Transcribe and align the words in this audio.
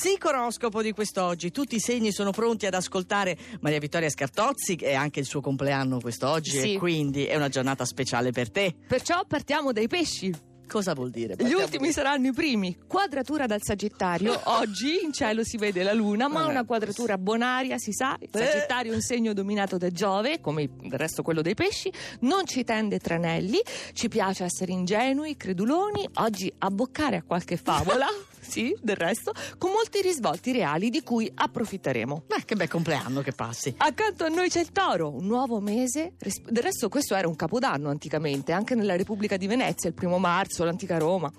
psicoroscopo 0.00 0.80
di 0.80 0.92
quest'oggi. 0.92 1.50
Tutti 1.50 1.74
i 1.74 1.78
segni 1.78 2.10
sono 2.10 2.30
pronti 2.30 2.64
ad 2.64 2.72
ascoltare 2.72 3.36
Maria 3.60 3.78
Vittoria 3.78 4.08
Scartozzi, 4.08 4.76
è 4.76 4.94
anche 4.94 5.20
il 5.20 5.26
suo 5.26 5.42
compleanno 5.42 6.00
quest'oggi 6.00 6.58
Sì. 6.58 6.72
e 6.74 6.78
quindi 6.78 7.26
è 7.26 7.36
una 7.36 7.50
giornata 7.50 7.84
speciale 7.84 8.30
per 8.32 8.50
te. 8.50 8.74
Perciò 8.88 9.26
partiamo 9.26 9.72
dai 9.72 9.88
pesci. 9.88 10.32
Cosa 10.70 10.94
vuol 10.94 11.10
dire? 11.10 11.34
Gli 11.36 11.52
ultimi 11.52 11.90
saranno 11.90 12.28
i 12.28 12.32
primi. 12.32 12.76
Quadratura 12.86 13.46
dal 13.46 13.60
Sagittario. 13.60 14.40
Oggi 14.60 15.02
in 15.02 15.12
cielo 15.12 15.42
si 15.42 15.56
vede 15.56 15.82
la 15.82 15.92
Luna, 15.92 16.28
ma 16.28 16.46
una 16.46 16.64
quadratura 16.64 17.18
bonaria, 17.18 17.76
si 17.76 17.90
sa. 17.90 18.16
Il 18.20 18.28
Sagittario 18.30 18.92
è 18.92 18.94
un 18.94 19.00
segno 19.00 19.32
dominato 19.32 19.78
da 19.78 19.90
Giove, 19.90 20.40
come 20.40 20.70
del 20.80 20.96
resto 20.96 21.22
quello 21.22 21.42
dei 21.42 21.54
pesci. 21.54 21.92
Non 22.20 22.46
ci 22.46 22.62
tende 22.62 23.00
tranelli. 23.00 23.60
Ci 23.92 24.06
piace 24.06 24.44
essere 24.44 24.70
ingenui, 24.70 25.36
creduloni. 25.36 26.08
Oggi 26.14 26.52
abboccare 26.58 27.16
a 27.16 27.22
qualche 27.24 27.56
favola. 27.56 28.06
Sì, 28.50 28.74
del 28.80 28.96
resto, 28.96 29.32
con 29.58 29.70
molti 29.70 30.00
risvolti 30.00 30.50
reali 30.50 30.90
di 30.90 31.02
cui 31.02 31.30
approfitteremo. 31.32 32.24
Ma 32.28 32.36
che 32.44 32.56
bel 32.56 32.66
compleanno 32.66 33.20
che 33.20 33.30
passi. 33.30 33.72
Accanto 33.76 34.24
a 34.24 34.28
noi 34.28 34.48
c'è 34.48 34.58
il 34.58 34.72
toro, 34.72 35.14
un 35.14 35.26
nuovo 35.26 35.60
mese. 35.60 36.14
Del 36.18 36.62
resto, 36.62 36.88
questo 36.88 37.14
era 37.14 37.28
un 37.28 37.36
capodanno 37.36 37.90
anticamente, 37.90 38.50
anche 38.50 38.74
nella 38.74 38.96
Repubblica 38.96 39.36
di 39.36 39.46
Venezia, 39.46 39.88
il 39.88 39.94
primo 39.94 40.18
marzo, 40.18 40.59
l'antica 40.64 40.98
Roma. 40.98 41.30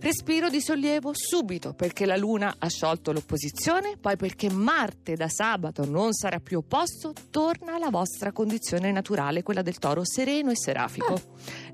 Respiro 0.00 0.48
di 0.48 0.60
sollievo 0.60 1.12
subito 1.14 1.74
perché 1.74 2.06
la 2.06 2.16
Luna 2.16 2.56
ha 2.58 2.68
sciolto 2.68 3.12
l'opposizione, 3.12 3.96
poi 3.98 4.16
perché 4.16 4.50
Marte 4.50 5.14
da 5.14 5.28
sabato 5.28 5.84
non 5.84 6.12
sarà 6.12 6.40
più 6.40 6.58
opposto, 6.58 7.12
torna 7.30 7.74
alla 7.74 7.90
vostra 7.90 8.32
condizione 8.32 8.92
naturale, 8.92 9.42
quella 9.42 9.62
del 9.62 9.78
toro 9.78 10.02
sereno 10.04 10.50
e 10.50 10.56
serafico. 10.56 11.20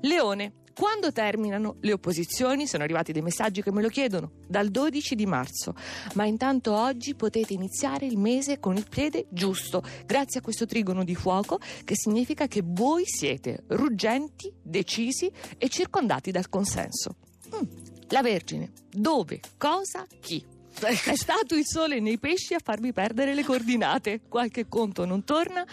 Leone. 0.01 0.61
Quando 0.75 1.11
terminano 1.11 1.75
le 1.81 1.93
opposizioni? 1.93 2.65
Sono 2.65 2.83
arrivati 2.83 3.11
dei 3.11 3.21
messaggi 3.21 3.61
che 3.61 3.71
me 3.71 3.81
lo 3.81 3.89
chiedono. 3.89 4.31
Dal 4.47 4.69
12 4.69 5.15
di 5.15 5.25
marzo. 5.25 5.75
Ma 6.13 6.25
intanto 6.25 6.73
oggi 6.73 7.13
potete 7.15 7.53
iniziare 7.53 8.05
il 8.05 8.17
mese 8.17 8.59
con 8.59 8.75
il 8.75 8.87
piede 8.89 9.25
giusto, 9.29 9.83
grazie 10.05 10.39
a 10.39 10.43
questo 10.43 10.65
trigono 10.65 11.03
di 11.03 11.15
fuoco, 11.15 11.59
che 11.83 11.95
significa 11.95 12.47
che 12.47 12.61
voi 12.63 13.03
siete 13.05 13.63
ruggenti, 13.67 14.51
decisi 14.61 15.31
e 15.57 15.69
circondati 15.69 16.31
dal 16.31 16.49
consenso. 16.49 17.15
Mm. 17.55 17.67
La 18.09 18.21
Vergine. 18.21 18.71
Dove? 18.89 19.39
Cosa? 19.57 20.05
Chi? 20.19 20.52
È 20.83 21.15
stato 21.15 21.55
il 21.55 21.65
sole 21.65 21.99
nei 21.99 22.17
pesci 22.17 22.53
a 22.53 22.59
farvi 22.61 22.91
perdere 22.91 23.33
le 23.33 23.43
coordinate. 23.43 24.21
Qualche 24.27 24.67
conto 24.67 25.05
non 25.05 25.23
torna, 25.23 25.65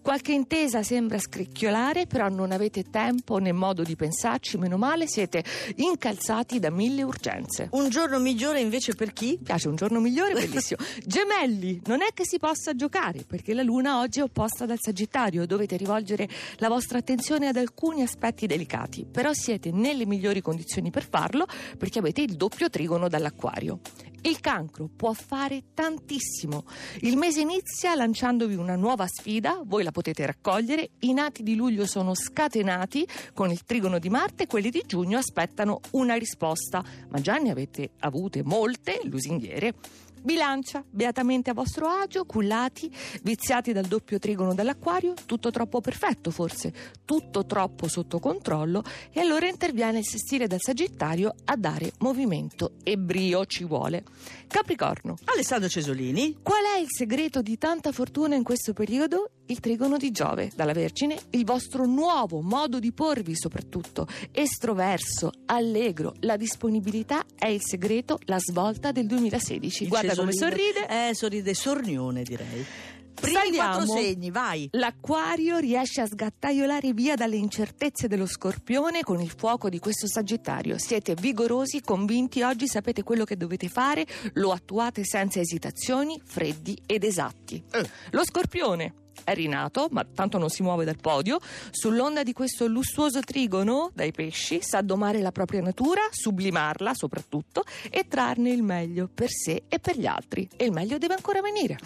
qualche 0.00 0.32
intesa 0.32 0.82
sembra 0.82 1.18
scricchiolare, 1.18 2.06
però 2.06 2.28
non 2.28 2.50
avete 2.52 2.84
tempo 2.90 3.38
né 3.38 3.52
modo 3.52 3.82
di 3.82 3.94
pensarci, 3.94 4.56
meno 4.56 4.76
male, 4.76 5.06
siete 5.06 5.44
incalzati 5.76 6.58
da 6.58 6.70
mille 6.70 7.02
urgenze. 7.02 7.68
Un 7.72 7.88
giorno 7.88 8.18
migliore 8.18 8.60
invece 8.60 8.94
per 8.94 9.12
chi? 9.12 9.36
Mi 9.38 9.44
piace 9.44 9.68
un 9.68 9.76
giorno 9.76 10.00
migliore, 10.00 10.34
bellissimo. 10.34 10.80
Gemelli, 11.04 11.80
non 11.86 12.02
è 12.02 12.08
che 12.14 12.24
si 12.24 12.38
possa 12.38 12.74
giocare, 12.74 13.24
perché 13.24 13.54
la 13.54 13.62
luna 13.62 14.00
oggi 14.00 14.20
è 14.20 14.22
opposta 14.22 14.66
dal 14.66 14.78
Sagittario, 14.80 15.46
dovete 15.46 15.76
rivolgere 15.76 16.28
la 16.56 16.68
vostra 16.68 16.98
attenzione 16.98 17.48
ad 17.48 17.56
alcuni 17.56 18.02
aspetti 18.02 18.46
delicati, 18.46 19.06
però 19.10 19.32
siete 19.32 19.70
nelle 19.70 20.06
migliori 20.06 20.40
condizioni 20.40 20.90
per 20.90 21.06
farlo 21.08 21.46
perché 21.76 21.98
avete 21.98 22.22
il 22.22 22.34
doppio 22.34 22.70
trigono 22.70 23.08
dall'acquario. 23.08 23.80
Il 24.22 24.37
cancro 24.40 24.88
può 24.94 25.12
fare 25.12 25.64
tantissimo. 25.74 26.64
Il 27.00 27.16
mese 27.16 27.40
inizia 27.40 27.94
lanciandovi 27.94 28.54
una 28.54 28.76
nuova 28.76 29.06
sfida, 29.06 29.60
voi 29.64 29.82
la 29.82 29.90
potete 29.90 30.26
raccogliere. 30.26 30.90
I 31.00 31.12
nati 31.12 31.42
di 31.42 31.54
luglio 31.54 31.86
sono 31.86 32.14
scatenati 32.14 33.06
con 33.34 33.50
il 33.50 33.64
trigono 33.64 33.98
di 33.98 34.08
Marte, 34.08 34.46
quelli 34.46 34.70
di 34.70 34.82
giugno 34.86 35.18
aspettano 35.18 35.80
una 35.92 36.14
risposta, 36.14 36.84
ma 37.08 37.20
già 37.20 37.36
ne 37.36 37.50
avete 37.50 37.90
avute 38.00 38.42
molte, 38.42 39.00
lusinghiere. 39.04 39.74
Bilancia, 40.22 40.84
beatamente 40.88 41.50
a 41.50 41.54
vostro 41.54 41.86
agio, 41.88 42.24
cullati, 42.24 42.90
viziati 43.22 43.72
dal 43.72 43.86
doppio 43.86 44.18
trigono 44.18 44.54
dell'acquario, 44.54 45.14
tutto 45.26 45.50
troppo 45.50 45.80
perfetto 45.80 46.30
forse, 46.30 46.72
tutto 47.04 47.46
troppo 47.46 47.88
sotto 47.88 48.18
controllo 48.18 48.82
e 49.12 49.20
allora 49.20 49.48
interviene 49.48 49.98
il 49.98 50.06
sestile 50.06 50.46
del 50.46 50.60
Sagittario 50.60 51.34
a 51.44 51.56
dare 51.56 51.92
movimento 51.98 52.72
e 52.82 52.96
brio 52.96 53.46
ci 53.46 53.64
vuole. 53.64 54.04
Capricorno, 54.46 55.16
Alessandro 55.24 55.68
Cesolini? 55.68 56.38
Qual 56.42 56.64
è 56.64 56.78
il 56.78 56.88
segreto 56.88 57.42
di 57.42 57.58
tanta 57.58 57.92
fortuna 57.92 58.34
in 58.34 58.42
questo 58.42 58.72
periodo? 58.72 59.30
Il 59.50 59.60
trigono 59.60 59.96
di 59.96 60.10
Giove, 60.10 60.50
dalla 60.54 60.74
Vergine, 60.74 61.18
il 61.30 61.46
vostro 61.46 61.86
nuovo 61.86 62.42
modo 62.42 62.78
di 62.78 62.92
porvi 62.92 63.34
soprattutto, 63.34 64.06
estroverso, 64.30 65.32
allegro, 65.46 66.14
la 66.20 66.36
disponibilità 66.36 67.24
è 67.34 67.46
il 67.46 67.62
segreto, 67.64 68.18
la 68.26 68.38
svolta 68.38 68.92
del 68.92 69.06
2016. 69.06 69.84
Il 69.84 69.88
Guarda 69.88 70.14
come 70.14 70.34
sorride. 70.34 70.86
Eh, 70.86 71.14
sorride 71.14 71.54
sornione 71.54 72.24
direi. 72.24 72.62
Primi 73.14 73.36
Saliamo. 73.36 73.76
quattro 73.76 73.94
segni, 73.94 74.30
vai. 74.30 74.68
L'acquario 74.72 75.56
riesce 75.56 76.02
a 76.02 76.06
sgattaiolare 76.06 76.92
via 76.92 77.14
dalle 77.14 77.36
incertezze 77.36 78.06
dello 78.06 78.26
scorpione 78.26 79.02
con 79.02 79.18
il 79.18 79.32
fuoco 79.34 79.70
di 79.70 79.78
questo 79.78 80.06
sagittario. 80.06 80.76
Siete 80.76 81.14
vigorosi, 81.14 81.80
convinti, 81.80 82.42
oggi 82.42 82.68
sapete 82.68 83.02
quello 83.02 83.24
che 83.24 83.38
dovete 83.38 83.68
fare, 83.68 84.06
lo 84.34 84.52
attuate 84.52 85.04
senza 85.04 85.40
esitazioni, 85.40 86.20
freddi 86.22 86.78
ed 86.84 87.02
esatti. 87.02 87.64
Eh. 87.72 87.90
Lo 88.10 88.24
scorpione 88.24 89.06
è 89.24 89.34
rinato, 89.34 89.88
ma 89.90 90.04
tanto 90.04 90.38
non 90.38 90.48
si 90.48 90.62
muove 90.62 90.84
dal 90.84 90.98
podio. 91.00 91.38
Sull'onda 91.70 92.22
di 92.22 92.32
questo 92.32 92.66
lussuoso 92.66 93.20
trigono 93.20 93.90
dai 93.94 94.12
pesci, 94.12 94.60
sa 94.62 94.80
domare 94.80 95.20
la 95.20 95.32
propria 95.32 95.60
natura, 95.60 96.02
sublimarla 96.10 96.94
soprattutto 96.94 97.64
e 97.90 98.06
trarne 98.08 98.50
il 98.50 98.62
meglio 98.62 99.08
per 99.12 99.28
sé 99.30 99.64
e 99.68 99.78
per 99.78 99.98
gli 99.98 100.06
altri. 100.06 100.48
E 100.56 100.64
il 100.64 100.72
meglio 100.72 100.98
deve 100.98 101.14
ancora 101.14 101.40
venire. 101.40 101.78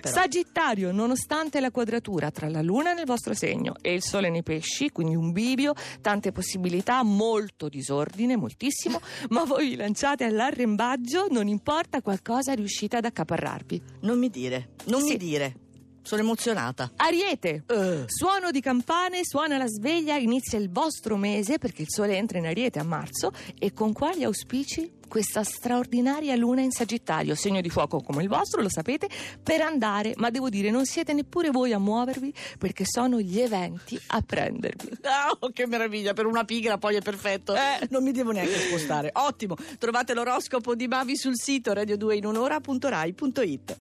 Però- 0.00 0.14
Sagittario, 0.14 0.92
nonostante 0.92 1.60
la 1.60 1.70
quadratura 1.70 2.30
tra 2.30 2.48
la 2.48 2.62
luna 2.62 2.92
nel 2.92 3.04
vostro 3.06 3.34
segno 3.34 3.74
e 3.80 3.92
il 3.94 4.02
sole 4.02 4.30
nei 4.30 4.42
pesci, 4.42 4.90
quindi 4.90 5.14
un 5.14 5.32
bivio, 5.32 5.74
tante 6.00 6.32
possibilità, 6.32 7.02
molto 7.02 7.68
disordine, 7.68 8.36
moltissimo, 8.36 9.00
ma 9.30 9.44
voi 9.44 9.70
vi 9.70 9.76
lanciate 9.76 10.24
all'arrembaggio, 10.24 11.26
non 11.30 11.48
importa 11.48 12.02
qualcosa 12.02 12.52
riuscite 12.52 12.96
ad 12.96 13.04
accaparrarvi. 13.04 13.82
Non 14.00 14.18
mi 14.18 14.28
dire, 14.30 14.70
non 14.86 15.00
Sì. 15.02 15.10
mi 15.10 15.16
dire. 15.16 15.54
Sono 16.02 16.22
emozionata. 16.22 16.90
Ariete, 16.96 17.64
Eh. 17.66 18.04
Suono 18.06 18.50
di 18.50 18.60
campane, 18.60 19.20
suona 19.22 19.58
la 19.58 19.66
sveglia, 19.66 20.16
inizia 20.16 20.58
il 20.58 20.70
vostro 20.70 21.16
mese 21.16 21.58
perché 21.58 21.82
il 21.82 21.88
sole 21.90 22.16
entra 22.16 22.38
in 22.38 22.46
Ariete 22.46 22.78
a 22.78 22.84
marzo 22.84 23.32
e 23.58 23.72
con 23.72 23.92
quali 23.92 24.24
auspici? 24.24 24.98
Questa 25.10 25.42
straordinaria 25.42 26.36
luna 26.36 26.60
in 26.60 26.70
Sagittario, 26.70 27.34
segno 27.34 27.60
di 27.60 27.68
fuoco 27.68 28.00
come 28.00 28.22
il 28.22 28.28
vostro, 28.28 28.62
lo 28.62 28.70
sapete, 28.70 29.08
per 29.42 29.60
andare, 29.60 30.12
ma 30.16 30.30
devo 30.30 30.48
dire 30.48 30.70
non 30.70 30.86
siete 30.86 31.12
neppure 31.12 31.50
voi 31.50 31.72
a 31.72 31.80
muovervi 31.80 32.32
perché 32.58 32.84
sono 32.86 33.20
gli 33.20 33.40
eventi 33.40 34.00
a 34.08 34.22
prendervi. 34.22 34.98
Ah, 35.02 35.36
oh, 35.36 35.50
che 35.50 35.66
meraviglia, 35.66 36.12
per 36.12 36.26
una 36.26 36.44
pigra 36.44 36.78
poi 36.78 36.94
è 36.94 37.02
perfetto. 37.02 37.56
Eh. 37.56 37.88
Non 37.90 38.04
mi 38.04 38.12
devo 38.12 38.30
neanche 38.30 38.56
spostare. 38.56 39.10
Ottimo. 39.14 39.56
Trovate 39.78 40.14
l'oroscopo 40.14 40.76
di 40.76 40.86
Mavi 40.86 41.16
sul 41.16 41.36
sito 41.36 41.72
radio2inunora.rai.it. 41.72 43.78